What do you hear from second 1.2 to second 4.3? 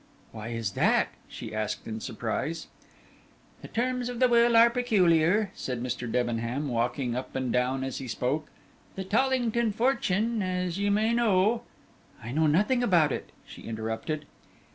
she asked in surprise. "The terms of the